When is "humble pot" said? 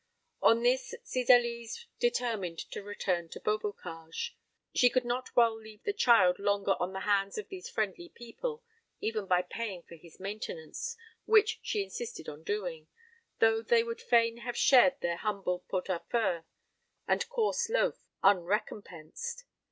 15.17-15.85